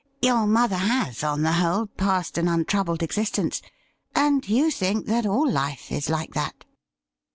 [0.15, 3.61] * Your mother has, on the whole, passed an untroubled existence,
[4.15, 6.65] and you think that all life is like that.'